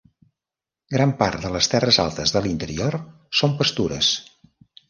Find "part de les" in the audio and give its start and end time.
1.19-1.69